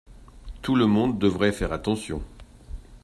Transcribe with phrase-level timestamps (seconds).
[0.63, 2.23] Tout le monde devrait faire attention.